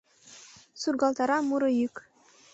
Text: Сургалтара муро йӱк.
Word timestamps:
Сургалтара 0.81 1.37
муро 1.47 1.69
йӱк. 1.79 1.95